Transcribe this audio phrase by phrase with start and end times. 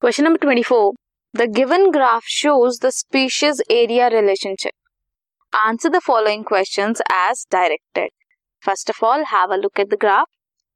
[0.00, 0.92] Question number 24.
[1.32, 4.72] The given graph shows the species area relationship.
[5.66, 8.10] Answer the following questions as directed.
[8.60, 10.28] First of all, have a look at the graph.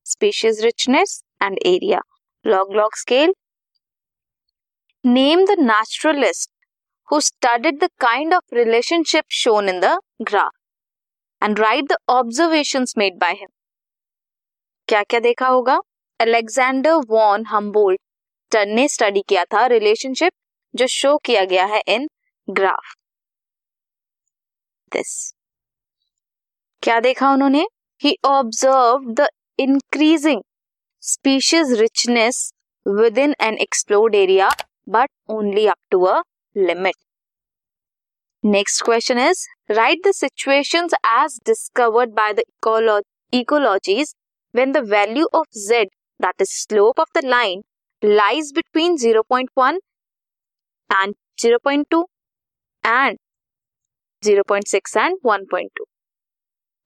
[0.05, 2.01] Species richness and area.
[2.45, 3.33] Log log scale.
[5.05, 6.51] Name the naturalist
[7.09, 10.57] who studied the kind of relationship shown in the graph
[11.41, 13.49] and write the observations made by him.
[14.89, 15.79] क्या क्या देखा होगा
[16.21, 18.01] Alexander von Humboldt
[18.56, 20.34] ने study किया था relationship
[20.76, 22.08] जो show किया गया है इन
[22.50, 22.94] ग्राफ
[24.92, 25.34] दिस
[26.84, 27.66] क्या देखा उन्होंने?
[28.02, 29.28] He observe the
[29.60, 30.42] increasing
[31.02, 32.54] species richness
[33.18, 34.50] within an explored area
[34.90, 36.22] but only up to a
[36.58, 36.96] limit
[38.46, 42.44] next question is write the situation as discovered by the
[43.34, 44.14] ecologies
[44.52, 45.86] when the value of z,
[46.20, 47.64] that is slope of the line
[48.04, 49.80] lies between zero point one
[50.90, 52.02] and zero point two
[52.84, 53.18] and
[54.24, 55.86] zero point six and one point two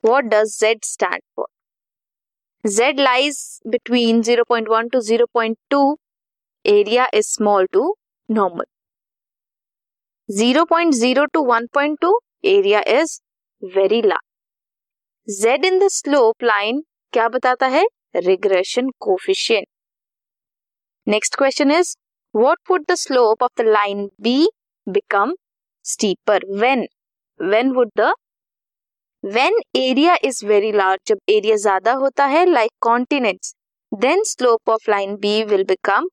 [0.04, 1.48] what does Z stand for
[2.64, 5.98] Z lies between zero point one to zero point two
[6.66, 7.94] area is small to
[8.30, 8.66] normal
[10.30, 13.20] zero point zero to one point two area is
[13.64, 17.86] very large Z in the slope line क्या बताता है?
[18.16, 19.68] Regression coefficient
[21.07, 21.97] Next question is
[22.33, 24.51] what would the slope of the line be
[24.91, 25.35] become
[25.83, 26.87] steeper when
[27.37, 28.15] when would the
[29.21, 33.55] when area is very large जब area ज्यादा होता है like continents
[34.05, 36.09] then slope of line B will become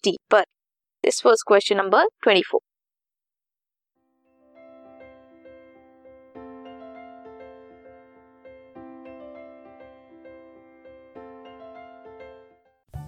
[0.00, 0.42] steeper
[1.04, 2.60] this was question number 24